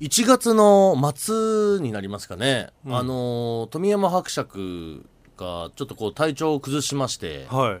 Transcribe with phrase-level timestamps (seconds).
[0.00, 5.04] 1月の末になりますかね、あの富山伯爵
[5.36, 7.80] がちょっとこう体調を崩しまして、は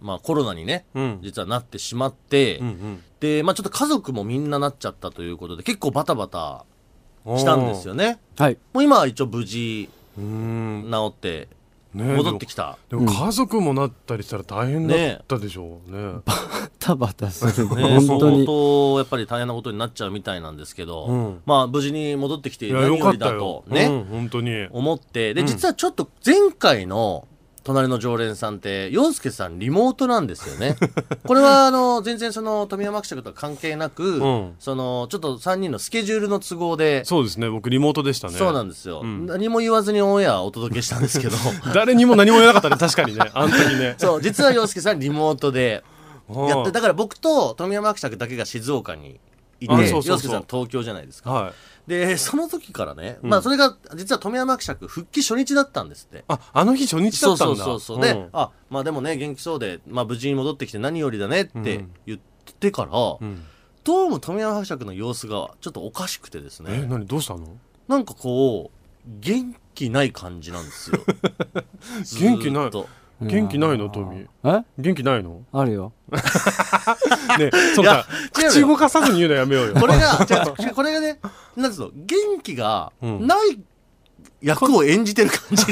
[0.00, 1.18] まあ、コロナにね、うん。
[1.22, 6.64] 実はなってしまって、うんで、まあ、ちょっと家族もみんななっちゃったということで結構バタバタ
[7.26, 8.20] うんしたんですよね。
[8.36, 8.58] はい。
[8.72, 10.88] もう今は一応無事うん。
[10.90, 11.48] 治ってね
[11.94, 16.20] 戻ってきた、でもでも家族もなったりしたら大変だったでしょうね。
[16.24, 16.34] バ
[16.78, 17.68] タバタする。
[17.76, 18.36] ね、 本当に。
[18.44, 18.46] 相。
[18.46, 21.40] 当やっぱり大変なことになっちゃうみたいなんですけど、うん。
[21.46, 23.64] まあ無事に戻ってきていやよ何よりだかったよ。
[23.66, 24.66] とね、うん本当に。
[24.70, 25.34] 思って。
[25.34, 25.46] でうん。
[25.46, 27.26] 実はちょっと前回の
[27.68, 30.76] 隣の常連さんって洋介さんリモートなんですよね。
[31.26, 34.54] これはあの全然その富山伯爵とは関係なく、うん。
[34.58, 37.50] そのちょっと3人のスケジュールの都合でそうですね。
[37.50, 38.38] 僕リモートでしたね。
[38.38, 39.26] そうなんですよ、うん。
[39.26, 41.36] 何も言わずにオンエアをお届けしたんですけど。
[41.74, 42.80] 誰にも何も言わなかったね。
[42.80, 43.30] 確かにね。
[43.34, 43.96] あの時ね。
[43.98, 45.84] そう実は洋介さんリモートで
[46.30, 49.20] やってはだから僕と富山伯爵だけが静岡に
[49.60, 51.32] いて洋介さん東京じゃないですか。
[51.32, 51.52] はい
[51.88, 53.30] でその時からね、うん。
[53.30, 56.24] まあそれが実は富山伯爵復帰初日だったんですって。
[56.28, 57.64] ああの日初日だそうそったんだ。
[57.64, 58.28] うそうそう、でん。
[58.34, 61.90] あまあでもね元気そうで、まあ、無事に戻ってきて何よりだねってうん。
[62.06, 62.20] 言っ
[62.60, 63.42] てから、うん。
[63.84, 67.56] どうも富山伯爵の様子がちょっとおかしくてですえね何どうしたの？
[67.88, 70.98] なんかこう元気ない感じなんですよ。
[72.20, 72.70] 元気ない
[73.20, 74.60] 元気ないのトミー？
[74.60, 74.64] え？
[74.78, 75.42] 元気ないの？
[75.52, 75.92] あるよ。
[77.38, 78.06] ね そうか
[78.38, 79.74] 違うよ口動かさずに言うのやめようよ。
[79.74, 81.18] これが違うこれがね
[81.56, 81.90] なんつうの？
[81.94, 83.26] 元気がうん。
[83.26, 83.58] ない
[84.40, 85.64] 役を演じてる感じ。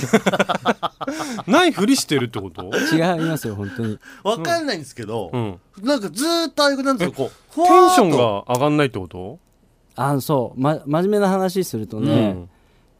[1.46, 2.64] ないふりしてるってこと？
[2.92, 3.98] 違いますよ、本当に。
[4.24, 5.60] わかんないんですけど、うん。
[5.82, 8.16] なんかずーっとああいうなんつうのこうテテンションが
[8.54, 9.38] 上がんないってこと？
[9.94, 12.36] あの、そう、ま、真面目な話するとね、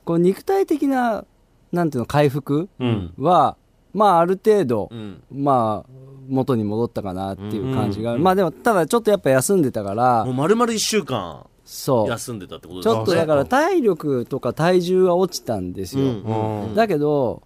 [0.05, 1.25] こう肉体的な、
[1.73, 3.13] なんていうの、回復うん。
[3.19, 3.57] は、
[3.97, 5.23] まあ、ある程度、うん。
[5.33, 5.91] まあ、
[6.29, 16.05] 元に戻ったかなっていう感じが、うんまあでも、ただちょっとやっぱ休んでたからもう、丸々1週間そう、休んでたってことちょっとだから体力とか体重は落ちたんですよ。
[16.05, 17.43] うんだけど、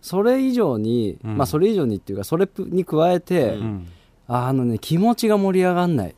[0.00, 1.36] それ以上に、うん。
[1.36, 3.60] まあそれ以上にっていうか、それに加えて、うん。
[3.60, 3.88] うん
[4.26, 6.14] あのね、気持ちが盛り上がんない。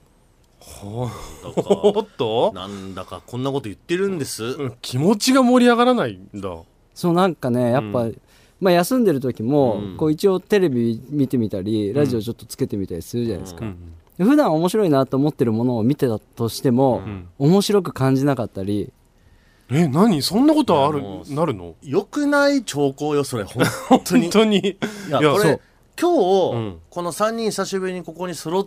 [0.61, 1.71] だか。
[1.71, 2.53] ら おっと？
[2.55, 4.45] なんだかこんなこと言ってるんです。
[4.45, 4.75] うん。
[4.81, 6.57] 気持ちが盛り上がらないんだ。
[6.95, 8.17] そうなんかね、やっぱ、う
[8.61, 9.97] まあ休んでる時も、うん。
[9.97, 13.65] こう一応テレビ見てみたり、ラジオちょっとつけてみたりするじゃないですか。
[13.65, 13.95] うん。
[14.19, 17.29] で普段面白いなと思ってるものを見てたとしても、うん。
[17.39, 18.93] 面白く感じなかったり、
[19.69, 20.23] え何？
[20.23, 21.03] そんなことある？
[21.29, 21.75] なるの？
[21.83, 23.45] 良くない兆候よ、それ、
[23.89, 24.23] 本当に。
[24.23, 24.59] 本当に？
[24.59, 24.77] い
[25.11, 25.61] や、これ、
[26.01, 26.79] 今日、うん。
[26.89, 28.67] この3人久しぶりにここに揃っ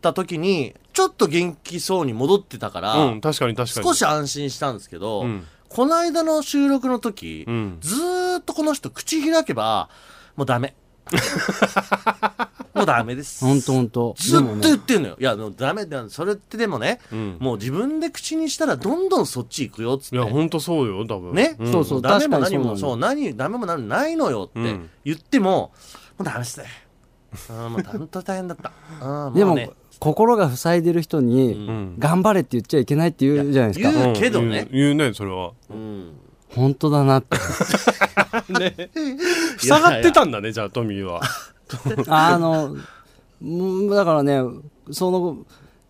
[0.00, 3.86] た時に、ちょっと元気そうに戻ってたから、うん確かに確かに。
[3.86, 9.88] 少し安心したんですけど、うんこの間の収録の時、うんずーっとこの人口開けば、
[10.36, 10.74] もうダメ。
[12.74, 13.44] もうダメです。
[13.44, 14.14] ほんとほんと。
[14.18, 15.16] ずっと言ってんのよ。
[15.18, 16.08] いや、もうダメだ。
[16.08, 20.16] それってでもね、うんもう自分で口にしたらどんどんそっち行くよっつって。
[20.16, 25.72] いや本当そうよ多分ねんそうそうダメも何もそう何ダメも何もないのよってうん言っても、も
[26.20, 26.66] うダメっすね
[27.50, 31.94] あーもう本当大変だったあも、もうね心が塞いでる人に、うん。
[31.98, 33.92] 頑張れって言っちゃいけないって言うじゃないですか。
[33.92, 34.68] 言うけどね。
[34.70, 35.52] 言う言うねそれは。
[35.70, 36.12] うん。
[36.54, 37.36] 本当だなって。
[39.58, 41.20] 塞がってたんだねじゃあトミーは。
[42.08, 42.76] あの、
[43.42, 44.40] うんだからね、
[44.90, 45.38] その、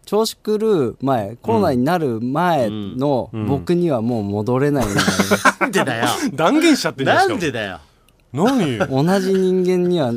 [0.04, 3.46] 調子狂う前、コロナになる前のうん。
[3.46, 5.04] 僕にはもう戻れないんだよね。
[5.60, 6.06] なんでだよ。
[6.32, 7.80] 断言しちゃってんじゃなんしかもでだよ
[8.32, 8.78] 何？
[8.78, 10.12] 同じ人間には、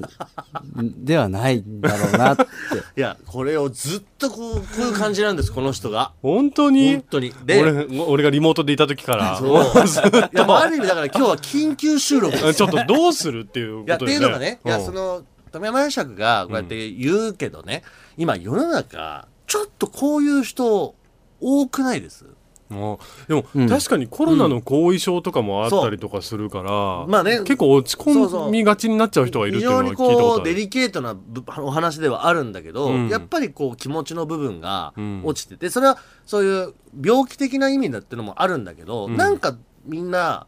[0.76, 2.44] ではないんだろうなって。
[2.98, 6.12] いやこれをずっとこうこういう感じなんですこの人が。
[6.22, 6.94] 本当に？
[6.94, 7.34] 本当に。
[7.46, 9.38] で俺俺がリモートでいた時から。
[9.40, 9.64] そう。
[10.34, 12.56] いやもうある意味だから今日は緊急収録です。
[12.56, 17.84] ちょっとどうするっていういや、ってことでいうのがね、いや、うんその、富山伯爵がこうやって言うけどね、
[18.18, 20.96] 今世の中、ちょっとこういう人
[21.40, 22.26] 多くないです？
[22.72, 22.98] あ
[23.28, 23.70] でも、うん。
[23.70, 27.40] 確かにコロナの後遺症とかもあったりとかするから、まあね。
[27.40, 33.10] 結構落ち込みがちになっちゃう人がいるっていうのは聞いたこことデリケートなぶお話ではあるんだけど、うん。
[33.10, 35.22] やっぱりこう、気持ちの部分がうん。
[35.24, 36.74] 落ちてて、それはそういう
[37.04, 39.18] 病気的な意味だってのもあるんだけど、うん。
[39.18, 40.48] なんかみんな、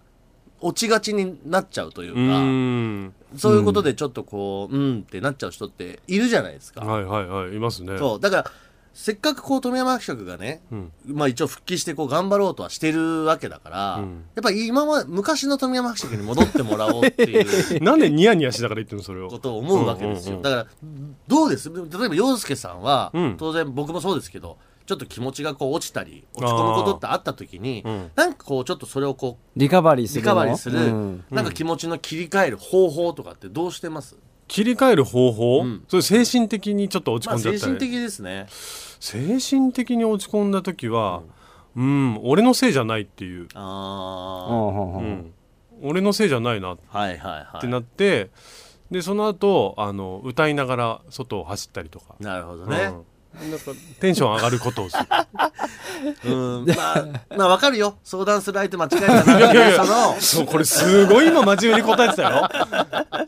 [0.65, 3.13] 落ちがちになっちゃうといううか、ん。
[3.37, 6.81] そういうことでちょっとこう、うんってなっちゃう人っているじゃないですか。
[6.81, 7.97] はいはいはいいますね。
[7.97, 8.19] そう。
[8.19, 8.45] だから
[8.93, 10.91] せっかくこう富山伯爵がね、うん。
[11.07, 14.23] まあ一応復帰してこう頑張ろうとはしてるわけだから、うん。
[14.35, 19.29] やっぱり今は昔の富山伯爵に戻ってもらおうっていう なんでニヤニヤしながら言ってるのそれを。
[19.29, 20.89] ことを思うわけですよ、うんうんうんだから
[21.27, 21.69] どうです？
[21.69, 23.35] 例えば洋介さんは、うん。
[23.37, 28.11] 当然僕もそうですけどちょっと気持ちがこう落ちたり落ち込むことってあった時に、うん。
[28.15, 30.31] なんかこうちょっとそれをこリカバリーすうリるの？
[30.33, 31.23] カバリーする、うん。
[31.31, 34.17] なんか気持ちの切り替える方法とかってどうしてます、
[34.47, 35.83] 切り替える方法、うん。
[35.87, 38.47] それ精神的にちょっと落ちまあ込んじゃったり、精神的ですね。
[38.99, 41.21] 精神的に落ち込んだ時は
[41.75, 45.03] うん、俺のせいじゃないっていう、あうあ、んうんうん。
[45.03, 45.33] うん、
[45.81, 47.61] 俺のせいじゃないなっはいはいはい。
[47.61, 48.29] てなって、
[48.91, 53.05] でその後あの歌いながら外を走ったりとか、なるほどね、うん、
[53.49, 55.03] なんかテンション上がることをする。
[56.25, 57.05] うん、まあ、
[57.37, 57.97] まあ、わかるよ。
[58.03, 59.53] 相談する相手間違えたな。
[59.53, 62.49] いやその、そうこれすごい今真面目に答えてたよ。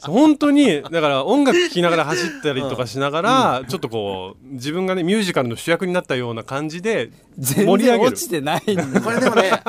[0.01, 8.11] 本当にだから音楽聴きながら走ったりとかしながら、ちょっとこう自分がねミュージカルの主役になったような感じで全盛り上げる。
[8.11, 9.61] 然落ちてないこれでもね、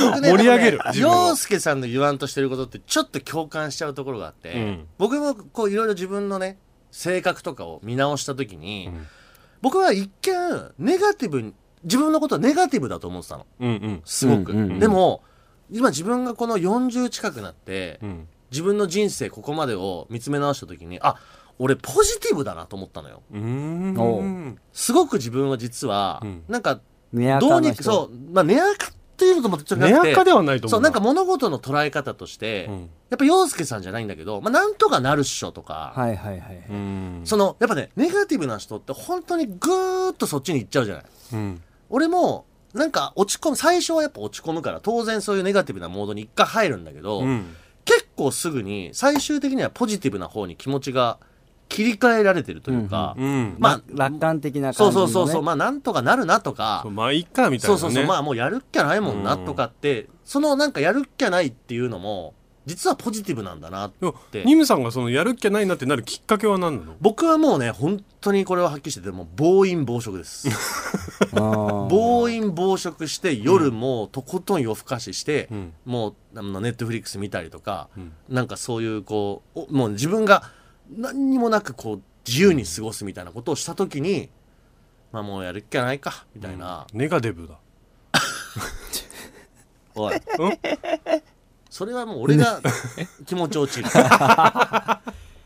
[0.00, 0.80] 僕ね盛り上げる。
[0.94, 4.86] 洋介さんの言わんとしてることってちょっと共感しちゃうところがあって、うん。
[4.98, 6.58] 僕もこういろいろ自分のね、
[6.90, 9.06] 性格とかを見直したときに、ん
[9.62, 11.54] 僕は一見、ネガティブに、
[11.84, 13.46] 自分のことはネガティブだと思ってたの。
[13.60, 14.02] うんうん。
[14.04, 14.52] すごく。
[14.52, 14.78] うんうんうん。
[14.78, 15.22] でも、
[15.70, 18.28] 今自分がこの40近くなって、うん。
[18.50, 21.16] 自分の人生ここまでを見つめ直したときに、あ、
[21.58, 23.22] 俺ポジティブだなと思ったのよ。
[23.32, 23.96] うーん。
[23.96, 26.42] おすごく自分は実は、うん。
[26.48, 26.80] なんか、
[27.12, 28.90] 寝どうにか、そう、まあ、寝垢っ
[29.22, 32.80] ていうのともちょっとなくて、寝垢ではないと思うそう、なんか物事の捉え方として、うん。
[33.10, 36.64] やっぱ洋介さんじゃないんだけど、まあ、なんとかなるっしょとか、はいはいはい。
[36.68, 37.22] うん。
[37.24, 41.04] その、やっぱね、ネガティブな人って本当にぐーっとそっちに行っちゃうじゃない。
[41.34, 41.62] うん。
[41.88, 47.54] 俺も、なんか落ち込む、最初はやっぱ落ち込むから、当然そういうネガティブなモードに一回入るんだけど、うん。
[47.84, 51.18] 結構すぐに、最終的にはポジティブな方に気持ちが
[51.72, 56.80] 切り替えられてるというか、うんまあ、楽観的なそう感じの、ね、そうそうそう、まあなんとかなるなとか。
[56.82, 57.80] そう、まあいいかみたいなね。
[57.80, 62.34] そうそうそう、まあもうやるっきゃないもんなとかって、そのなんかやるっきゃないっていうのも、
[62.66, 63.92] 実はポジティブなんだなっ
[64.30, 64.44] て。
[64.44, 66.94] ニムさんがそのやるっきゃないなってなるきっかけは何なの？
[67.00, 70.48] 僕はもうね、本当にこれははっきりしてて、もう暴飲暴食です。
[71.32, 75.72] 暴飲暴食して、夜もうとことん夜更かしして、うん。
[75.86, 78.12] もうあのネットフリックス見たりとか、ん。
[78.28, 80.44] なんかそういうこう、おもう自分が
[80.96, 84.30] 何にもなくこう、自由に過ごすみたいなことをしたときに、
[85.12, 86.86] まあもうやるっきゃないか、みたいな。
[86.92, 87.54] ネガティブだ
[89.94, 90.16] おい。
[90.16, 90.22] うん？
[91.70, 92.60] それはもう俺が
[93.26, 93.86] 気持ち落ちる。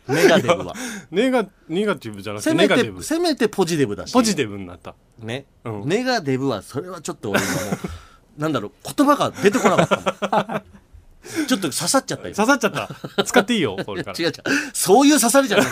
[0.08, 0.74] ネガティブは。
[1.10, 4.12] ネガネガティブじゃなくてせめて、ネガティブせめてポジティブだし。
[4.12, 7.56] ポジティブになったね、うんネガティブは、それはちょっと俺今も
[8.38, 9.96] う、なんだろう、言葉が出てこなかった
[10.44, 10.62] もん。
[11.46, 12.34] ちょっと刺さっちゃったよ。
[12.34, 12.72] 刺さっちゃっ
[13.16, 14.32] た使っていいよ これから違う違う。
[14.72, 15.66] そういう刺さりじゃない。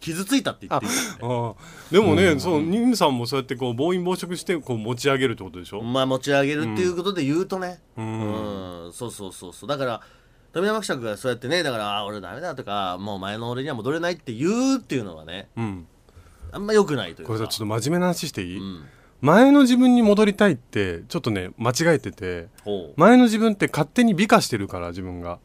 [0.00, 0.88] 傷ついたって言ってあ
[1.22, 1.54] あ
[1.90, 7.80] でもね、そうニムさんもそうやってこう暴飲暴食してこう持ち上げるってことでしょ、まあ持ち上げるっていうことで言うとね。
[7.96, 8.92] ううんん。
[8.92, 9.68] そうそうそうそう。
[9.68, 10.02] だから、
[10.52, 15.86] 富山伯爵がそうやってね、だから、あ俺ダメだとか、もう前の俺には戻れないって言うっていうのはね、うん、
[16.52, 17.32] あんま良くないというか。
[17.32, 18.84] これさちょっと真面目な話していい、うん。
[19.24, 22.48] 前の自分に戻りたいってちょっとね間違えてて。
[22.96, 25.38] 前の自分って勝手に美化してるから自分が。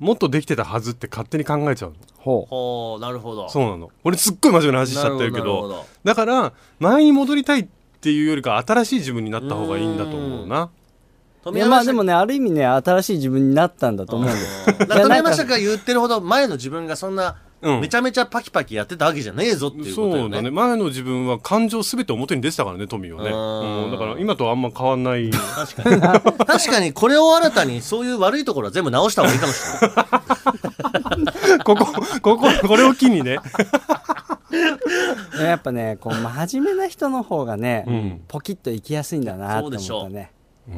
[0.00, 1.96] もっとできてたはずって勝手に考えちゃうの。
[2.18, 3.48] ほほう、なるほど。
[3.48, 3.90] そうなの。
[4.02, 5.86] 俺すっごい真面目な話しちゃってるけど。
[6.02, 7.66] だから前に戻りたいっ
[8.00, 10.70] ていうよりか新しい自分になった方がいいんだと思うな。
[11.46, 14.46] ういやまあでもねある意味ね新しい自分になったんだと思うんだよ。
[14.78, 17.80] だから富山伯爵が言ってるほど前の自分がそんな、うん。
[17.80, 20.20] めちゃめちゃパキパキやってたわけじゃねえぞっていうことよね。
[20.20, 20.50] そうだね。
[20.50, 25.30] 前の自分は感情すべて表に出てたからね富はね、うんうん、だから今とあんま変わんない。
[25.30, 26.00] 確かに。
[26.46, 29.94] 確かにこれを新たにそういう悪いところは全部直した方がいいかもしれな
[31.58, 31.58] い。
[31.64, 31.86] ここ
[32.20, 33.38] こここれを機にね。
[35.40, 38.20] やっぱねこう真面目な人の方がね、うん。
[38.28, 40.32] ポキッといきやすいんだなって思ったね。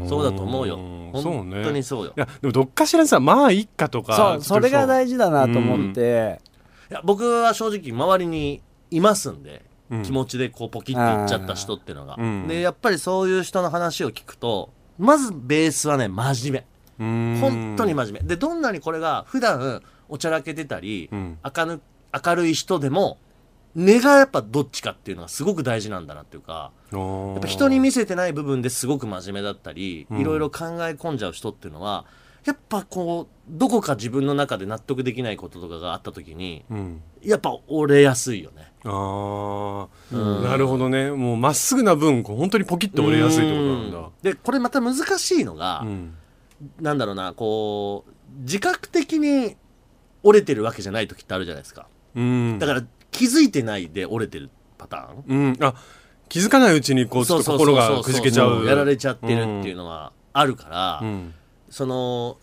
[0.09, 0.79] そうだと思うよ。
[0.79, 1.13] ん。
[1.15, 2.13] そう本ね当にそうよ。
[2.17, 6.41] いやでもどっかしらにさまあいっかとかそうそれが事大事だなと思って、
[6.91, 10.03] いや僕は正直周りにいますんで、うん。
[10.03, 12.49] 気持ちでこうポキッといっちゃった人っていうのが、うん。
[12.49, 16.65] でやっぱりそういう人の話を聞くとまずベースはね真面
[16.99, 17.41] 目。
[17.41, 18.21] 本当に真面目。
[18.21, 21.39] でどんなにこれが普段おちゃらけてたり、うん。
[21.45, 21.81] 明る
[22.25, 23.19] 明るい人でも
[23.75, 30.21] 根がやっぱどっちかっていうのがすごく大事なんだなっていうかややっぱ人に見せてない部分ですごく真面目だったり、うん。
[30.21, 32.07] いろいろ考え込んじゃう人っていうのは
[32.47, 37.03] やっぱこうどこか自分の中で納得できないこととかがあった時にうん。
[37.23, 38.73] やっぱ折れやすいよね。
[38.85, 40.45] ああ、うん。
[40.45, 41.11] なるほどね。
[41.11, 43.99] もうまっすぐな分こう本当にポキッと折れやすいってことなんだ。
[43.99, 44.11] うん。
[44.23, 46.15] でこれまた難しいのが、うん。
[46.81, 49.57] なんだろうなこう自覚的に
[50.23, 51.89] 折れてるわけじゃない時ってあるじゃないですか。
[52.15, 52.59] うん。
[52.61, 55.39] だから気づいてないで折れてるパターン。
[55.39, 55.57] うん。
[55.61, 55.75] あ
[56.29, 61.35] 気づかないうちにこうちょっと心がくじけちゃうやられちゃってるっていうのはあるから、うん
[61.71, 62.39] その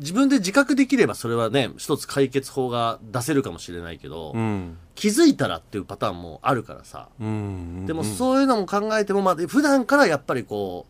[0.00, 4.78] 自分で自覚できればそれはね一つ解決法が出せるかもしれないけど、うん。
[4.94, 10.86] 気づいたらっていうパターンもあるからさ、うんでもそういうのも考えても、まあ、普段からやっぱりこ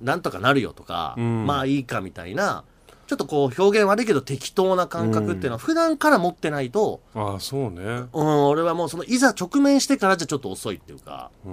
[0.00, 1.46] うなんとかなるよとか、うん。
[1.46, 2.64] まあいいかみたいな
[3.06, 7.82] ちょっとこう表現悪いけど適当な感覚っていうのは普段から持ってないと、ああそうね。
[8.12, 11.52] うん、俺はもうそのいざ直面してからじゃちょっと遅いっていうか、うん。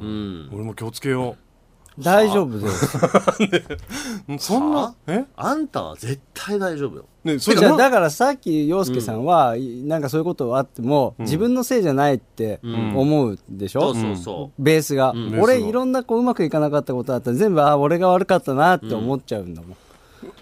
[0.00, 1.36] うん、俺も気をつけよ
[1.98, 2.98] 大丈夫です。
[4.28, 5.24] うそんはなえ？
[5.36, 7.06] あんたは絶対大丈夫よ。
[7.24, 11.24] ねそじゃあだからさっき陽介さんは、なんかそういうことがあっても、うん。
[11.24, 12.96] 自分のせいじゃないってうん。
[12.96, 15.40] 思うでしょ、そうそうそベースが、うん。
[15.40, 19.76] 俺いろんなこううまくいかなかったことあったら全部あ俺が悪かったなって思っちゃうんだもん、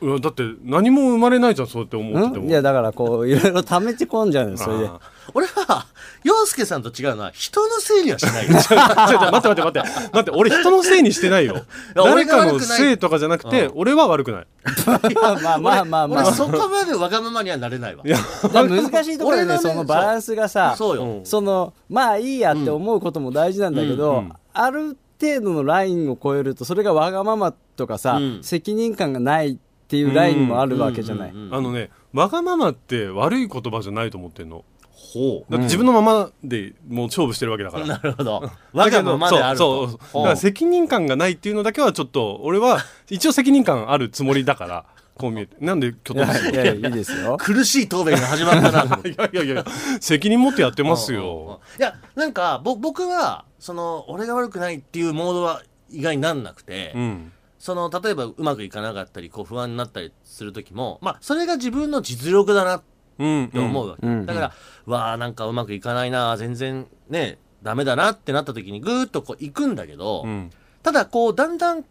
[0.02, 2.45] いやだって何も生まれないじゃんそうやって思ってても。
[2.45, 2.50] うん？
[2.50, 4.90] いやだからこういろいろ溜めてこんじゃうのそれで。
[5.33, 5.87] 俺は、
[6.23, 8.52] 洋介さんと違うのは人のせいにはしないよ。
[8.52, 9.78] ー違う違う待って待って待って。
[9.81, 11.54] 待って俺人のせいにしてないよ。
[11.54, 11.64] や
[11.95, 13.73] 誰かのせいとかじゃなくて、うん。
[13.76, 14.47] 俺は悪くない。
[14.87, 18.04] まあまあまあまあまあ俺そこまでわがままにはなれないわ。
[18.04, 20.97] だから難しいところでねそのバランスがさそう。
[20.97, 21.04] よ。
[21.04, 24.19] うんそのまあいいやって思うことも大事なんだけど、うん。
[24.19, 24.33] うん。
[24.52, 28.43] ある程度のラインを超えるとそれがわがままとかさ、うん。
[28.43, 29.57] 責任感がないっ
[29.88, 34.64] ていうラインもあるわけじゃない、うんうんうんあのねわがままって悪い言葉じゃないと思ってんの。
[34.93, 37.81] ほだって自分のままでもう勝負してるわけだかう。
[37.81, 37.87] ら。
[37.87, 38.50] なるほど。
[38.73, 39.88] わがままであると。
[39.88, 40.23] そうそうそう。
[40.23, 42.78] だから責任感がないっていうのだけはちょっと俺は
[43.11, 44.85] 一応責任感あるつもりだから
[45.16, 45.56] こう見えて。
[45.61, 47.37] なんできょいといやいやいいですよ。
[47.40, 48.80] 苦しい答弁が始まったな。
[48.83, 49.11] と思って。
[49.11, 49.64] いやいやいや
[50.00, 51.61] 責任持ってやってますうんうんうんよ。
[51.78, 57.33] いや、なんか、ぼ僕は、その、俺が悪くないっていうモードは意外になんなくて、うん。
[57.59, 62.83] その、例えばうまくいかなかったり、こう不安になったりするときも、まあ、それが自分の実力だなっ
[63.18, 64.06] うんて思うわけ。
[64.06, 64.26] うん。
[64.26, 64.52] だから、
[64.87, 70.50] わあなんかうまくいかないな、全然ね、ダメだなってなった時にぐーっとこう行くんだけど、うん。
[70.83, 71.85] ただこう、だんだん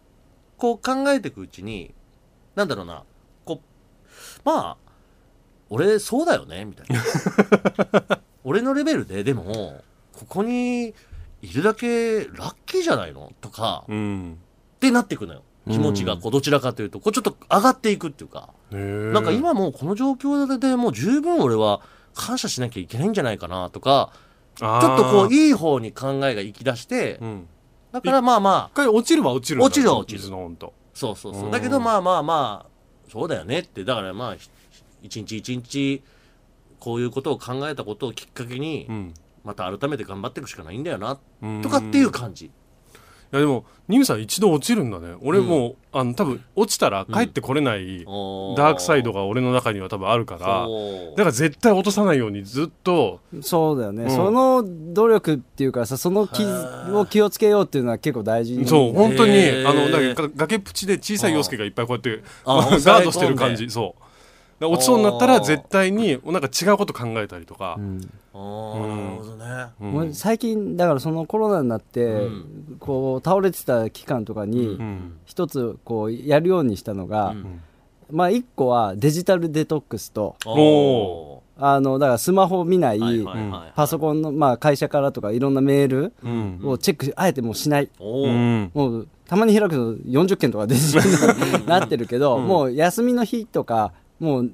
[0.57, 1.93] こう考えていくうちに、
[2.55, 3.03] なんだろうな、
[4.45, 4.77] まあ、
[5.69, 8.19] 俺そうだよね、みたいな。
[8.43, 9.81] 俺のレベルで、でも、
[10.13, 10.93] ここに
[11.41, 13.31] いるだけラッキーじゃないの？
[13.41, 14.37] とか、うん。
[14.75, 15.43] ってなっていくのよ。
[15.69, 19.11] 気持ちが、こう、どちらかというと、こう、ちょっと上がっていくっていうか、へー。
[19.11, 21.81] なんか今もうこの状況でもう十分俺は
[22.13, 24.11] 感謝しなきゃいけないんじゃないかなとか、
[24.55, 27.47] ちょっとこう、いい方に考えが行き出してう、ん。
[27.93, 30.27] だからまあまあ、一回落ちるは落ちる落ちるは落ちる。
[30.93, 31.45] そうそうそう。
[31.45, 31.47] う。
[31.47, 31.51] ん。
[31.51, 32.72] だけどまあまあまあ、
[33.13, 34.49] そうだよねって、だからまあ、ひ
[35.03, 36.01] 一日一日、
[36.79, 39.13] こういうことを考えたことをきっかけにう、ん。
[39.43, 41.61] また改めて頑張っていくしかないんだよな、うん。
[41.61, 42.49] とかっていう感じ。
[43.33, 45.15] いやでもニムさん一度落ちるんだね。
[45.21, 50.67] 俺もう、あの多分落ちたら帰ってこれないおダークサイドが俺の中には多分あるから
[51.17, 54.09] だから絶対落とさないようにずっとそうだよね、うん。
[54.11, 54.63] その
[54.93, 56.43] 努力っていうかさその気
[56.93, 59.33] を気をつけようっていうのは結構大事そう本当に
[59.65, 63.69] あのだから崖っぷちで小さい洋介がいっぱいこうやってあガードしてる感じ。
[63.69, 64.02] そう
[64.59, 68.01] 落ちそうになったら絶対になんか違うこと考えたりとか、うん。
[68.33, 69.45] あーなるほどね。
[69.81, 69.91] うん。
[69.91, 72.77] もう最近だからそのコロナになって、うん。
[72.79, 75.17] こう倒れてた期間とかにうん。
[75.25, 77.61] 一つこうやるようにしたのが、うん。
[78.11, 83.73] まあ一個はデジタルデトックスとおあのだからスマホを見ない、ーはいはいはいはい。
[83.75, 86.59] パソコンの、まあ、会社からとかいろんなメールうん。
[86.63, 90.81] をチェックあえてもうしない、もうたまに開くと40件とか出て
[91.65, 94.51] なってるけど、もう休みの日とかもう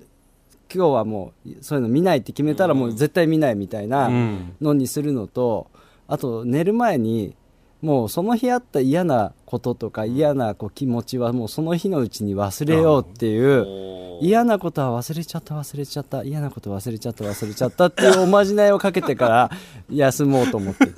[0.74, 4.56] 今日はもうそういうの見ないって決めたらもう絶対見ないみたいなうん。
[4.62, 5.68] のにするのと
[6.08, 7.36] あと寝る前に
[7.82, 19.51] もうその日あった嫌なこととか嫌なこう気持ちはもうその日のうちに忘れようっていう嫌なことは忘れちゃった忘れちゃった嫌なこと忘れちゃった忘れちゃったっていう おまじないをかけてから
[19.89, 20.86] 休もうと思って。
[20.88, 20.96] る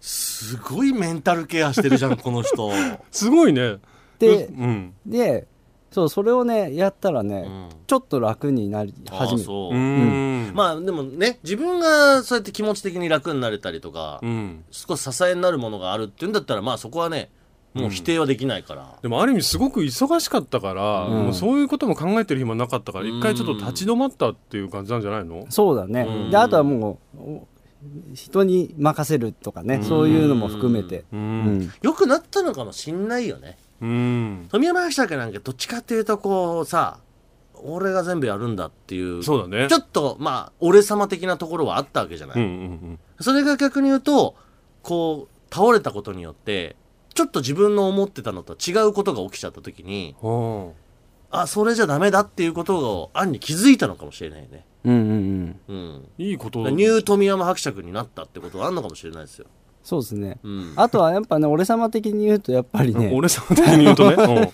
[0.00, 2.70] すごいメンタルケアしてるじゃん、この人。
[3.12, 3.76] すごいね。
[4.18, 4.94] でうん。
[5.06, 5.46] で
[5.90, 7.68] そうそれをねやったらね、うん。
[7.86, 9.48] ちょっと楽になり始める。
[9.48, 9.52] う。
[9.72, 9.74] う。
[9.76, 10.52] ん。
[10.54, 14.64] まあでもね、自分がそうやって気持ち的に楽になれたりとか、うん。
[14.70, 17.30] 少し支えになるものがあるっていうんだったら、まあそこはね、
[17.74, 18.98] もう否定はできないから。
[19.00, 21.12] でもある意味すごく忙しかったから、うん。
[21.24, 25.46] もうそういうことも考えてる暇なかったから一回ちょっと立ち止まったっていう感じなんじゃないの？
[25.50, 26.30] そうだね、うん。
[26.30, 27.48] であとはもうお
[28.14, 31.58] 人に任せるとかね、そういうのも含めて、ううん。
[31.60, 33.56] ん良くなったのかもしんないよね。
[33.80, 36.98] うん富山伯爵なんかどっちかっていうとこうさ、
[37.62, 42.36] 俺が全部やるんだっていう、そうだねちょっとまあ、俺様的なところはあったわけじゃない？
[42.38, 44.34] うんうんそれが逆に言うと、
[44.82, 46.76] こう、倒れたことによって、
[47.12, 50.16] ちょっと自分の思ってたのと違うことが起きちゃった時に、
[51.30, 54.64] あ、それじゃダメだっていうことを、暗に気づいたのかもしれないね。
[54.84, 56.02] うんうんうんうん。
[56.04, 59.46] あいいことニュー富山伯爵になったってことはあんのかもしれないですよ。
[59.82, 60.38] そうですね。
[60.42, 60.72] うん。
[60.76, 63.10] あとはやっぱね俺様的に言うとやっぱりね。
[63.14, 64.16] 俺様的に言うとね、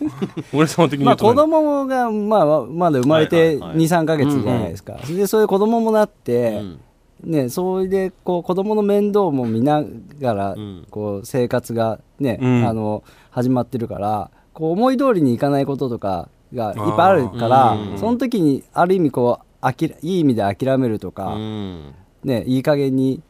[0.52, 3.76] うん、俺様的にまあ子言うとね、供が、まあ、まだ生まれてはいはいはい。
[3.78, 6.80] 23か月じゃないですか、でそういう子供もなって、うん。
[7.24, 9.82] ね、それでこう子供の面倒も見な
[10.20, 10.86] がら、うん。
[10.90, 12.66] こう生活が、ねうん。
[12.66, 17.98] あの始まってるからこう思い通りにいかないこととかがいっぱいあるから、うん。
[17.98, 21.94] その時にある意味こうあきいい意味で諦めるとか、うん。
[22.22, 23.22] ね、いい加減にうん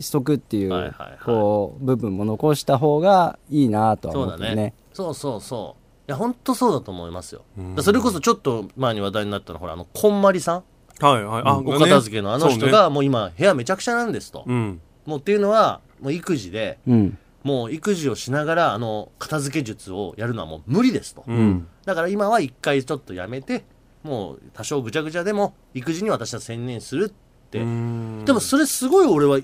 [0.00, 0.94] しとくっていう,、
[1.24, 4.44] こう部分も残した方がいいなとはそうだね。
[4.44, 4.74] 思ってね。
[4.92, 5.82] そうそうそう。
[6.08, 7.42] いや本当そうだと思いますよ、
[7.82, 10.64] それこそちょっと前に話題になったのはほらあのこんまりさん。
[11.00, 11.42] はいはい。
[11.44, 12.72] あ、お片付けのあの人ね。
[12.72, 17.18] がもう今部屋めちゃくちゃなんですと、もうっていうのはもう育児でうん。
[17.44, 21.68] もう育児をしながらあの片付け術をやるのはもう無理ですと、うん。
[21.84, 23.64] だから今は一回ちょっとやめて
[24.02, 27.12] もう多少ぐちゃぐちゃでも育児に私は専念するっ
[27.50, 28.24] て、うん。
[28.24, 29.40] でもそれすごい俺は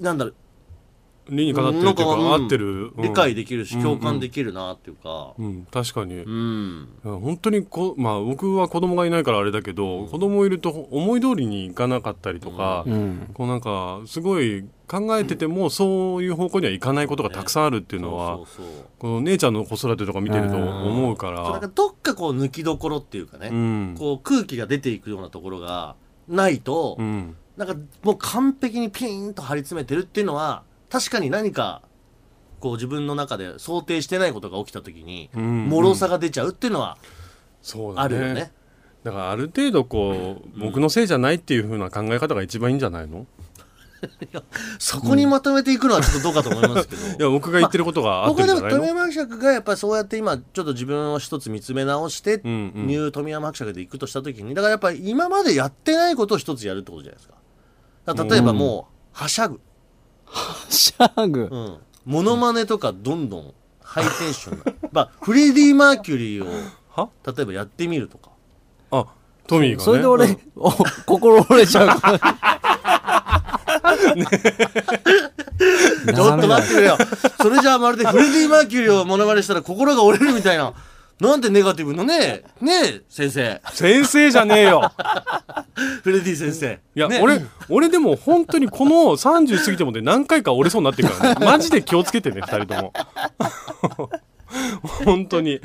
[0.00, 0.34] なんだろう。
[1.28, 3.02] 理にかなってるっていうか、合ってる、うん。
[3.02, 3.82] 理解できるし、うん。
[3.82, 5.34] 共感できるなっていうか。
[5.36, 5.66] うん。
[5.70, 13.30] 確かに、うん、本当にこ、まあ、僕は子供がいないからあれだけど、子供いると思い通りにいかなかったりとか、うん。
[13.34, 18.84] こうなんかすごい考えててもそういう方向にはいかないことがたくさんあるっていうのは、そうそうそう。
[19.00, 23.96] この姉ちゃんの子育てとか見てると思うから、そうなんかどっかこう抜きどころっていうかね、うん。
[23.98, 25.96] こう空気が出ていくようなところが
[26.28, 27.36] ないと、うん。
[27.56, 31.82] なんかもう完璧にピーンと張り詰めてるっていうのは確かに何か
[32.60, 36.98] こう自分の中で想定してないことが起きた時にうん脆さが出ちゃうっていうのは
[37.62, 38.52] そうだあるよね。
[39.04, 43.24] だからある程度こう、僕のせいじゃないっていう風な考え方が一番いいんじゃないの？
[44.78, 47.06] そこにまとめていくのはちょっとどうかと思いますけど。
[47.06, 48.94] いや僕が言ってることが合っ僕はでもてるんじゃないの？
[48.94, 52.86] 富山伯爵がやっぱりそうやって今ちょっと自分を一つ見つめ直して、うんうん。
[52.86, 54.54] ニュー富山伯爵で行くとした時に。
[54.54, 58.24] だからやっぱり今までやってないことを一つやるってことじゃないですか。
[58.24, 59.60] 例えばもう、はしゃぐ、
[60.68, 64.64] シャグうん、モノマネとかどんどんハイテンションな。
[64.92, 66.48] まあフレディ・マーキュリーを
[66.90, 67.08] は？
[67.26, 68.30] 例えばやってみるとか。
[68.92, 69.06] あ
[69.48, 69.84] トミーがね。
[69.84, 70.70] それで俺、お
[71.06, 71.88] 心折れちゃう
[76.14, 76.98] ちょっと待ってくれよ。
[77.40, 80.72] それじゃあまるでフレディ・マーキュリーをモノマネしたら心が折れるみたいな。
[81.18, 82.42] なんてネガティブなね。
[82.60, 83.60] ねえ先生。
[83.72, 84.92] 先生じゃねえよ。
[86.02, 86.78] フレディ先生。
[86.94, 91.46] いや、ね俺俺でも本当にこの30過ぎてもね何回か折れそうになってるからね。
[91.46, 92.92] マジで気をつけてね2人とも。
[95.06, 95.60] 本当に。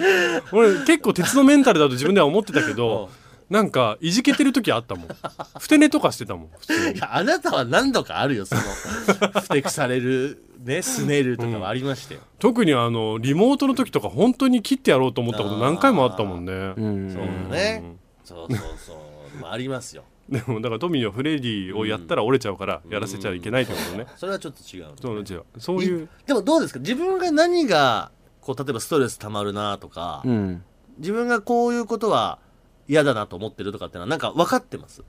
[0.53, 3.09] 俺結構鉄のメンタルだと自分では思ってたけど
[3.51, 5.07] なんかいじけてる時あったもん。
[5.59, 6.97] ふて寝とかしてたもん普通に。
[6.97, 8.61] いやあなたは何度かあるよその
[9.41, 16.53] ふてくされるねすねるとかはありましたよ、特にあのリモートの時とか本当に切ってやろうと思ったこと何回もあったもんね。
[16.53, 17.11] うん。
[17.13, 20.05] そうだね、そうそうそう、まあ、ありますよ。
[20.31, 25.43] でもだからトミーはフレディをやったら折れちゃうからやらせちゃいけないってことね、それはちょっと違う、そう違う。
[25.57, 26.07] そういう。
[26.25, 26.79] でもどうですか？
[26.79, 30.63] 自分が何がこう例えばストレス溜まるなとか、うん。
[30.99, 32.39] 自分がこういうことは
[32.87, 35.03] 嫌だなと思ってるとかってのはなんか分かってます？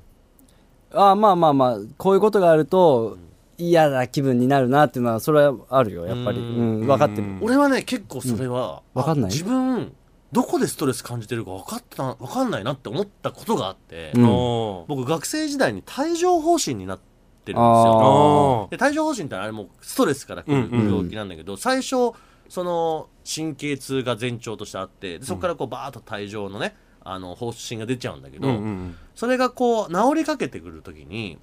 [0.93, 3.17] あまあまあまあこういうことがあると
[3.59, 9.01] 嫌な気分になるなっていうのはそれはあるよやっぱり、ううんん分かってる、うん俺はね結構それは、うん。
[9.01, 9.31] わかんない？
[9.31, 9.95] あ自分
[10.33, 14.25] どこでストレス感じてるか分かってた分かんないなって思ったことがあって、うん。
[14.25, 18.69] あ僕学生時代に帯状疱疹になってるんですあよ。
[18.71, 22.13] あで帯状疱疹ってあれもうストレスから来るうんうん病気なんだけど、最初
[22.49, 31.39] その神経痛が前兆としてあってでそこからこうバーッと帯状のねあの疱疹が出ちゃうんだけど、うんうんそれがこう治りかけてくる時に、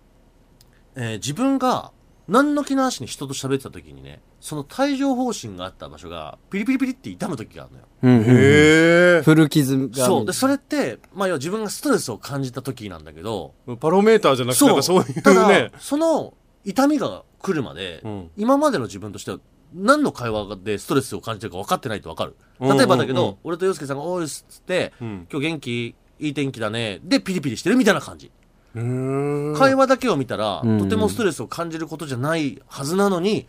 [0.95, 1.91] えー自分が
[2.27, 7.85] 何の気なしに人と喋ってた時にねその帯状疱疹があった場所がピリピリピリって痛む時があるのよ。
[8.03, 10.25] うんうんへえ古傷がそう。
[10.25, 18.31] でそれって、まあ、要は自分がストレスを感じた時なんだけどパロメーターじゃなくてなんかそういうただねその痛みが来るまで、うん。
[18.37, 19.39] 今までの自分としては
[19.73, 22.35] 何の会話でストレスを感じてるか分かってないと分かる。
[22.59, 23.29] うん例えばだけど、うん。
[23.29, 25.27] うん俺と洋介さんが「おいっす」っつって、うん。
[25.31, 28.31] 今日元気いい天気だね」でピリピリしてるみたいな感じ、
[28.73, 30.79] 会話だけを見たら、うん。
[30.79, 33.47] とてもストレスを感じることじゃないはずなのに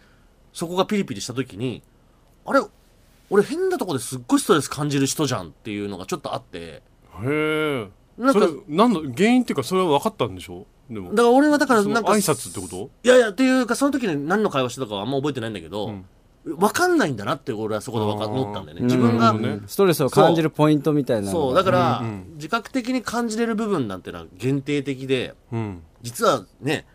[0.53, 1.83] そこがピリピリした時に
[2.45, 2.61] あれ？
[3.33, 6.59] 俺変なとこですっごいストレス感じる人じゃんっていうのがちょっとあって。
[6.59, 6.83] へ
[7.23, 10.67] えなんかそれなんだ原因っていうかそれは分かったんでしょ？
[10.91, 11.11] でも。
[11.11, 12.91] だから俺はだからなんか挨拶ってこと？
[13.05, 16.05] いやいやっていうかその時に何の会話してたかはあんま覚えてないんだけど、うん。
[16.43, 19.61] 分かんないんだなって俺はそこで分かったんだよね自分が、うんね。
[19.67, 25.83] ストレスを感じるポイントみたいなそうだから、うんうん自覚的に感じれる部分なんてのは限定的でうん。
[26.01, 26.87] 実はね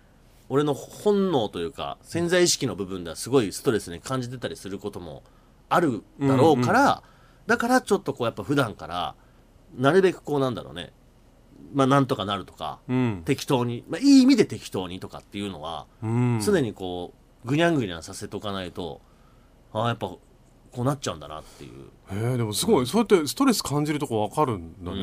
[0.50, 5.22] 俺の本能というか潜在意識の部分ではすごいストレスに感じてたりすることも
[5.70, 7.04] あるだろうから、
[7.46, 9.16] だからちょっとこうやっぱ普段から
[9.78, 10.92] なるべくこうなんだろうね
[11.76, 13.22] まあなんとかなるとか、うん。
[13.26, 16.42] 適当に、まあ、いい意味で適当にとかっていうのは、うん。
[16.44, 19.02] 常にこうぐにゃんぐにゃんさせとかないと
[19.74, 20.22] ああやっぱこ
[20.78, 22.30] うなっちゃうんだなっていう。
[22.30, 22.88] へえでもすごい。
[22.88, 24.98] そうやってストレス感じるとこわかるんだね。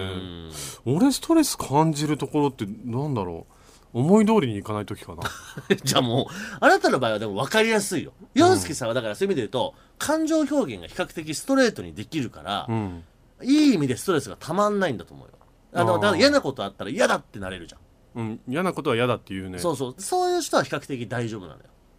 [0.86, 0.96] うん。
[0.96, 3.52] 俺ストレス感じるところってなんだろう。
[3.94, 5.22] 思い通りにいかない時かな。
[5.84, 8.14] じゃあもうあなたの場合はでも分かりやすいよ。
[8.32, 13.04] 洋介さんはだからそういう意味で言うと感情表現が比較的ストレートにできるから、うん。
[13.42, 15.32] いい意味でストレスがたまんないんだと思うよ
[15.72, 17.80] あのだから嫌なことあったら嫌だってなれるじゃん、
[18.20, 18.40] うん。
[18.46, 19.58] 嫌なことは嫌だっていうね。
[19.58, 19.94] そうそう。
[19.98, 21.58] そういう人は比較的大丈夫なのよ。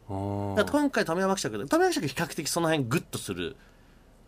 [0.09, 0.57] あー。
[0.57, 3.55] だから今回富山伯爵で富山伯爵比較的その辺グッとする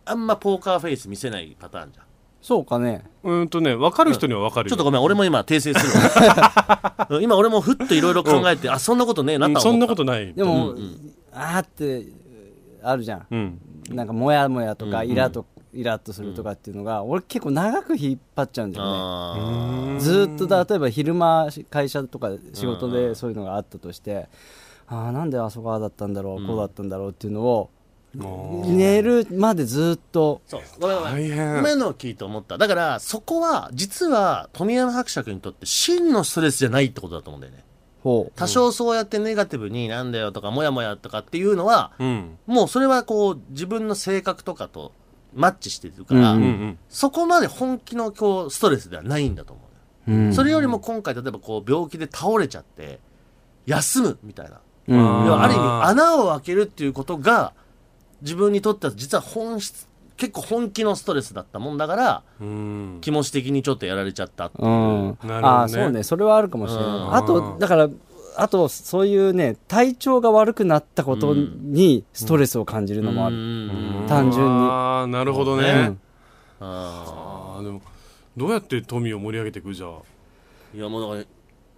[0.06, 2.06] あんまポーカーフェイス見せないパターンじゃん。
[2.42, 3.04] そうかね。
[3.24, 4.70] うーんとね分かる人には分かるよ。
[4.70, 7.08] ちょっとごめん俺も今訂正するわ。
[7.10, 7.24] うん。
[7.24, 9.70] 今俺もふっといろいろ考えて、あそんなことねえなとは思った。
[9.70, 9.74] うん。
[9.74, 10.34] そんなことない。
[10.34, 11.14] でも、うんうん。
[11.32, 12.06] あーって
[12.84, 13.28] あるじゃん。
[13.32, 13.62] うん。
[13.90, 15.46] なんかモヤモヤとかうんイラと、
[15.76, 18.92] イラッとするとかっていうのが、俺結構長く引っ張っちゃうんだよね。
[19.98, 24.28] あずーっと例えば昼間会社とか仕事でそういうのがあったとして、
[24.88, 27.70] ああなんであそこだったんだろう、こうだったんだろうっていうのを
[28.16, 30.42] も寝るまでずーっと。
[30.48, 30.62] ーそう。
[30.80, 31.14] ごめんごめん。
[31.14, 31.56] 大変。
[31.56, 32.58] ごめんのを聞いて思った。
[32.58, 37.64] だからそこは実は富山伯爵にとって真のストレスじゃないってことだと思うんだよね。
[38.04, 38.32] ほう。
[38.36, 42.38] 多少そうやってネガティブになんだよとかモヤモヤとかっていうのはうん。
[42.46, 44.94] もうそれはこう自分の性格とかと
[45.36, 46.44] マッチしてるから、ううん。
[46.44, 49.62] んそこまで本気のこうストレスではないんだと思
[50.08, 50.34] ううん。
[50.34, 53.00] それよりも今回例えばこう病気で倒れちゃって
[53.66, 54.62] 休むみたいな。
[54.88, 55.00] うん。
[55.00, 57.54] あー要はある意味穴を開けるっていうことが
[58.22, 62.98] 自分にとっては実は本質結構本気のストレスだったもんだからうん。
[63.02, 64.68] 気持ち的にちょっとやられちゃったっていう。
[64.68, 65.34] うん、ね。
[65.34, 67.16] ああそうねそれはあるかもしれない、うん。
[67.16, 67.90] あとだから
[68.38, 74.52] あとそういうね体調が悪くなったことにストレスを感じるのもある、うん単純に。
[74.52, 75.98] ああなるほどそうねね
[76.60, 77.82] ああでも
[78.38, 79.90] どうやって富を盛り上げていくじゃあ？
[80.76, 81.30] いやもうだか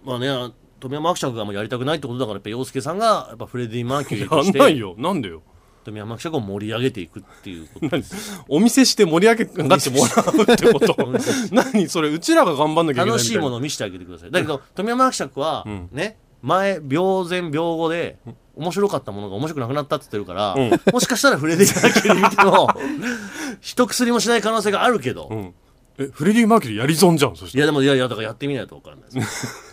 [0.04, 4.94] らまあね富山伯爵がもうやりたくないってことだからやっぱ洋介さんがやっぱフレディ・マーキュリーとしてやんないよ。
[4.98, 5.42] なんでよ？
[5.84, 8.04] 富山伯爵を盛り上げていくっていうこと何？
[8.48, 10.96] お店して盛り上げてもらうってこと？
[11.50, 11.88] 何？
[11.88, 13.32] それうちらが頑張んなきゃいけないみたいな。
[13.32, 14.30] 楽しいものを見せてあげてください。
[14.30, 15.88] だけど富山伯爵はん。
[15.92, 18.18] ね前病前病後で
[18.58, 20.70] 面白かったものが面白くなくなったって言ってるから、うん。
[20.92, 22.68] もしかしたらフレディ・マーキュリー見ても
[23.62, 25.54] 一薬もしない可能性があるけど、うん。
[25.98, 27.58] えフレディ・マーキュリーやり損じゃんそして。
[27.58, 29.64] いやでもいやいやだからやってみないと分からないです。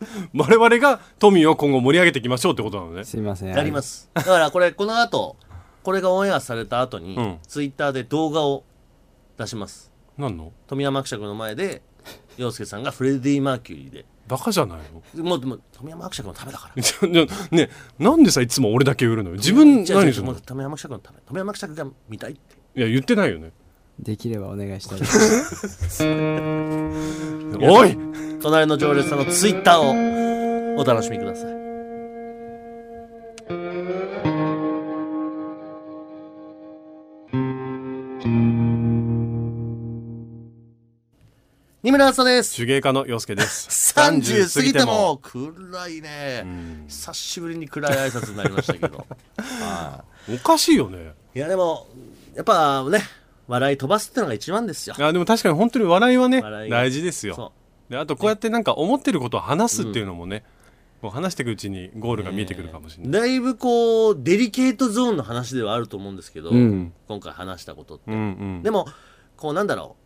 [0.34, 3.04] 我々が富を今後盛り上げていきましょうってことなのね。
[3.04, 3.54] すいません。
[3.54, 4.08] やります。
[4.14, 5.36] だからこれこの後
[5.82, 7.38] これがオンエアされた後に、うん。
[7.46, 8.64] ツイッターで動画を
[9.38, 9.90] 出します。
[10.16, 10.52] 何の？
[10.66, 11.82] 富山伯爵の前で
[12.36, 14.04] 洋介さんがフレディ・マーキュリーで。
[14.28, 14.78] バカじゃない
[15.16, 15.24] の？
[15.24, 16.82] もうでも富山伯爵のためだから。
[17.50, 19.36] ねなんでさいつも俺だけ売るのよ？
[19.36, 20.34] 自分何するの？
[20.34, 22.40] 富山伯爵のため富山伯爵が見たいって。
[22.76, 23.52] いや言ってないよね。
[23.98, 25.00] できればお願いしたい。
[25.00, 25.04] で
[25.90, 26.04] す
[27.60, 27.98] おい
[28.40, 31.59] 隣の常連さんのツイッターをお楽しみください
[41.90, 42.56] 二村敦です。
[42.56, 43.92] 手芸家の洋介です。
[43.98, 45.18] 30過ぎても。
[45.20, 46.42] 暗いね。
[46.42, 49.04] ん久しぶりに暗い挨拶になりましたけど。
[49.36, 51.14] は おかしいよね。
[51.34, 51.88] いいやでも
[52.36, 53.02] やっぱね
[53.48, 54.94] 笑い飛ばすってのが一番ですよ。
[55.00, 57.52] あでも確かに本当に笑いはね大事ですそよ
[57.88, 60.44] であとこうやってなんか思ってることを話すっていうのもね、
[61.02, 66.92] こう話していくうちにゴールが見えてくるかもしれない、だいぶこうデリケートゾーンの話ではあると思うんですけど、うん。
[67.08, 68.20] 今回話したことって、うんう
[68.60, 68.62] ん。
[68.62, 68.86] でも
[69.36, 69.99] こうなんだろう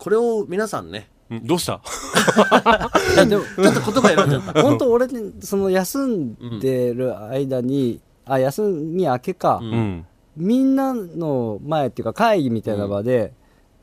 [0.00, 1.08] これを皆さんね。
[1.30, 1.74] うんどうした？
[3.14, 4.62] いやでもちょっと言葉選んじゃった。
[4.62, 9.72] 本当俺ねその休んでる間に、あ休み明けか、うん。
[9.72, 13.34] うんみんなの前っていうか会議みたいな場で、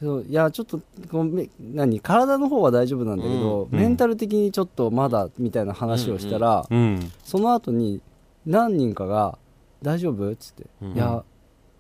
[0.02, 0.80] そういやちょっと
[1.12, 3.78] こうめ何体の方は大丈夫なんだけど、うん。
[3.78, 7.12] メンタル的にちょっとまだみたいな話をしたら、うん。
[7.24, 8.02] その後に
[8.46, 9.38] 何人かが
[9.84, 10.94] 「大丈夫?」っつって「うん。
[10.94, 11.24] いや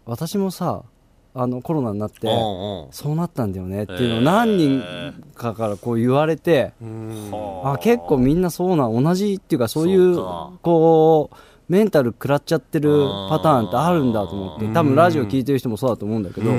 [0.06, 0.84] 私もさ
[1.39, 2.28] あのコロナになって
[2.91, 4.84] そうなったんだよね」っていうのを何人
[5.36, 7.32] かからこう言われて、うん
[7.63, 10.15] あ結構みんなそうなん同じっていうかそういう
[10.62, 11.36] こう
[11.69, 12.89] メンタル食らっちゃってる
[13.30, 16.52] パターンってあるんだと思って多分ラジオ聞いてる人もそうだと思うんだけど、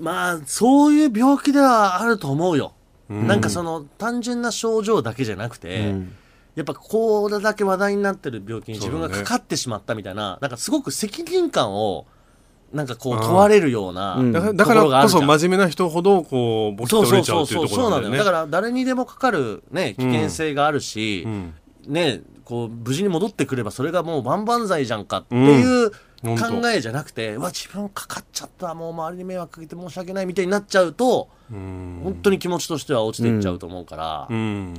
[0.00, 2.72] まあそういう病気ではあると思うよ、
[3.08, 3.26] うん。
[3.26, 6.12] なんかその単純な症状だけじゃなくて、うん。
[6.56, 12.06] やっぱこれだけ話題になってる病気に自分がかかってしまったみたいな、なんかすごく責任感を
[12.72, 14.32] なんかこう問われるような、うん。
[14.32, 15.20] だからころがあるじゃん。
[15.26, 18.12] こそ真面目な人ほどこうボキッと折れちゃうっていうところなんだよ。
[18.12, 21.54] ねだから誰にでもかかるね危険性があるし、うん。
[21.86, 28.74] ねこう無事に戻ってくればそれがもう万々歳じゃんかっていううん考えじゃなくて、うわ自分かかっちゃった。
[28.74, 32.00] もう周りに迷惑かけて申し訳ないみたいになっちゃうと、うん。
[32.04, 34.74] 本当に気持ちとしては落ちていっちゃうと思うから、うん。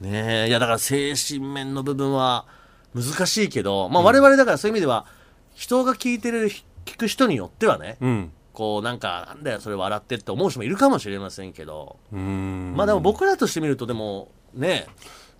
[0.00, 2.46] ねえいやだから精神面の部分は
[2.94, 5.06] 難しいけど、まあ、我々だからそういう意味では
[5.54, 6.48] 人が聞いてる
[6.88, 8.32] 聞く人によってはね、うん。
[8.52, 14.88] こうなんかなんだよそれ笑ってって思う人もいるかもしれませんけど、まあでも僕らとしてみるとでもね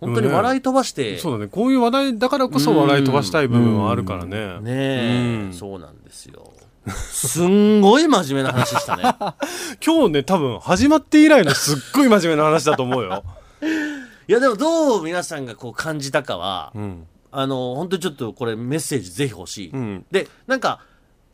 [0.00, 1.48] 本当に笑い飛ばして、そうだね。
[1.48, 4.60] こういう話題だからこそ笑い飛ばしたい部分はあるからね。
[4.60, 5.52] ねえ、うん。
[5.52, 6.52] そうなんですよ。
[6.92, 9.02] すんごい真面目な話したね。
[9.84, 13.24] 今日ね多分始まって以来のすっごい真面目な話だと思うよ、
[14.28, 17.06] いやでもどう皆さんがこう感じたかは、うん。
[17.30, 20.06] あの本当にちょっとこれメッセージぜひ欲しい、うん。
[20.10, 20.87] でなんかい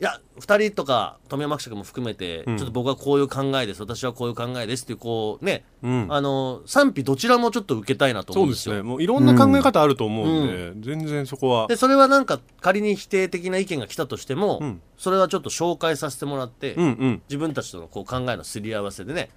[0.04, 2.58] や2人とか富山記者も含めて、うん。
[2.58, 3.80] ちょっと僕はこういう考えです。
[3.80, 6.06] 私はこういう考えですっていうこうね、うん。
[6.10, 8.74] あの賛否どちらもちょっと受けたいなと思そううんでですよ。
[8.74, 11.66] すねもういろんな考え方あると思うんで、全然そこは。
[11.66, 14.82] でそれはなんか仮に否定的な意見が来たとしても、うん。
[14.96, 17.22] それはちょっと紹介させてもらって、うんうん。
[17.28, 19.30] 自分たちとのこう考えのすり合わせでね。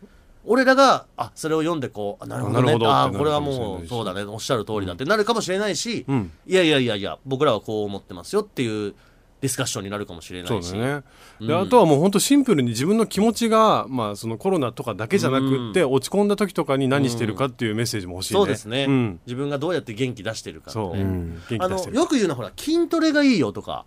[0.50, 2.78] 俺らがあそれを読んでこうあなるほどね。
[2.86, 4.24] あこれはもうそうだね。
[4.24, 6.32] おっしゃる通りだってなるかもしれないし、うん。
[6.46, 8.96] いやいやいやいや僕らはこう思ってますよっていう
[9.40, 10.70] ディスカッションになるかもしれないし。
[10.70, 11.04] そうだね。
[11.40, 18.40] であとはもう本当シンプルに自分の気持ちが、まあ、そのコロナとかだけじゃなくって、落ち込んだ時とかに何してるかっていうメッセージも欲しいね。
[18.40, 21.98] そうですね、うん、自分がどうやって元気出してるかね、元気あの出してる。
[21.98, 23.86] よく言うのはほら筋トレがいいよとか、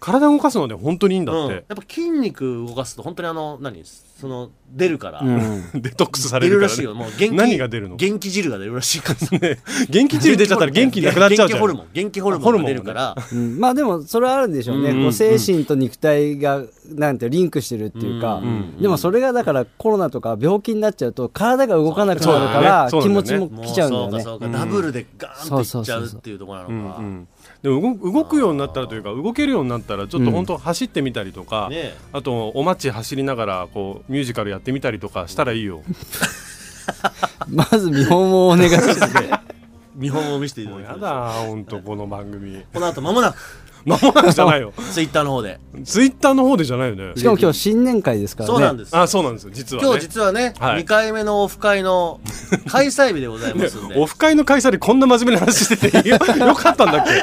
[0.00, 3.84] 体動かすのはね本当にいいんだうん、やっって、ぱ筋肉動かすと本当にあの何？
[4.22, 5.82] その出るから、うん。
[5.82, 6.94] デトックスされ出るるからら、ね、しいよ。
[6.94, 7.96] もう元気何が出るの？
[7.96, 9.38] 元気汁が出るらしいから。
[9.38, 9.58] ね
[9.90, 11.58] 元気汁出ちゃったら元気なくなっちゃうじゃん。
[11.58, 11.86] 元気ホルモン。
[11.92, 13.58] 元気ホルモンが出るから、うん。
[13.58, 15.02] まあでもそれはあるんでしょうね、うん。
[15.02, 18.76] こう精神と肉体がなんてリンクしてるっていうか、うん。
[18.80, 24.48] でもそれがだからコロナとか病気になっちゃうと体が動かなくなるから気持ちも来ちゃうんだよね。
[24.52, 27.28] ダブルでガーンっていっちゃうっていうところなのか、うんうん
[27.62, 35.82] でも動動くようになったらというか動けるようになったらちょっと本当走ってみたりとか、ねあとお街走りながらこうミュージカルやってみたりとかしたらいいよ。
[37.48, 39.30] まず見本をお願いして
[39.94, 42.64] 見本を見せていただきましやだ本当この番組。
[42.72, 43.36] この後間もなく
[43.84, 44.72] 間もなくじゃないよ。
[44.92, 47.12] ツイッターの方で、ツイッターの方でじゃないよね。
[47.16, 48.54] しかも今日新年会ですからね。
[48.54, 48.96] そうなんです。
[48.96, 49.88] あそうなんですよ実はね。
[49.88, 50.82] 今日実はね、はい。
[50.82, 52.20] 2回目のオフ会の
[52.68, 57.22] 開催日でございますんで、オフ会の開催でこんな真面目な話しててよ よかったんだっけ？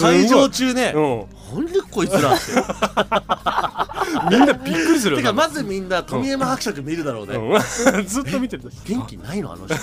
[0.00, 2.52] 会場中ね、うなんでこいつらって。
[2.52, 8.06] ん、 みんなびっくりするよてかまずみんな富山伯爵見るだろうね、うん。
[8.06, 8.62] ずっと見てる。
[8.86, 9.74] 元気ないのあの人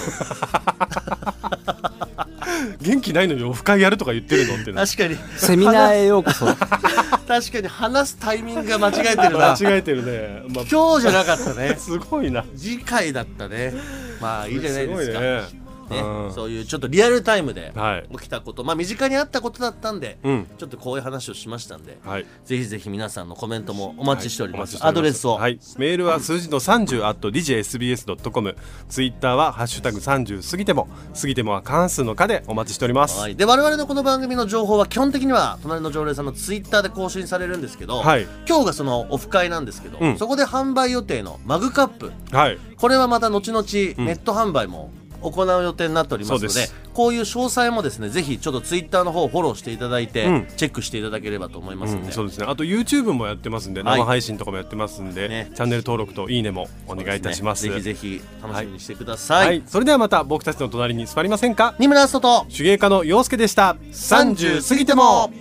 [2.81, 5.17] 元気ないのにオフ会やるとか言ってるのってな確かに。
[5.37, 6.45] セミナーへようこそ。
[7.27, 9.51] 確かに話すタイミングが間違えてるな。
[9.51, 11.75] 間違えてるね、まあ、今日じゃなかったね。
[11.79, 12.45] すごいな。
[12.55, 13.73] 次回だったね。
[14.21, 15.19] まあいいじゃないですか。
[15.19, 15.99] すごいねね。
[15.99, 16.33] うん。
[16.33, 18.09] そういうちょっとリアルタイムではい。
[18.11, 20.47] 起きたこと、まあ身近にあったことだったんで、うん。
[20.57, 22.25] ちょっとこういう話をしましたんで、はい。
[22.45, 24.89] ぜひぜひ皆さんのコメントもお待ちしております,、はい。
[24.89, 28.55] アドレスを、はい、メールは数字の30 at djsbs.com
[28.89, 30.87] ツイッターはハッシュタグ30過ぎても
[31.19, 33.19] 過ぎてもは関数の課でお待ちしております。
[33.19, 38.27] はい、で我々のこの番組の情報は基本的には隣の常連さんのツイッターで更新されるんですけど、はい。
[38.47, 40.17] 今日がそのオフ会なんですけど、うん。
[40.17, 42.11] そこで販売予定のマグカップ。
[42.31, 42.57] はい。
[42.77, 52.45] これはまた後々ネット販売も行う予定になっておりますのでこういう詳細もですねぜひちょっとツイッターの方をフォローしていただいて、うん、チェックしていただければと思いますので、うん、そうですね。
[52.47, 59.57] あと YouTube もやってますんで、生配信とかもやってますんで、ね、チャンネル登録といいねもお願いいたします、ね、ぜひぜひ楽しみにしてください、はい。
[59.59, 61.75] はい、それではまた僕たちの隣に座りませんか？
[61.79, 63.75] 三村外手芸家の陽介でした。
[63.91, 65.31] 三十過ぎても。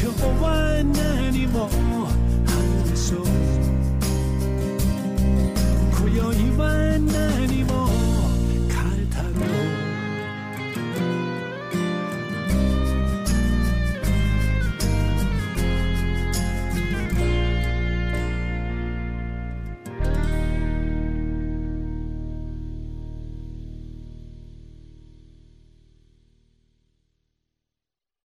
[0.00, 1.68] 今日は何も
[5.92, 6.22] 今宵
[6.56, 7.59] は何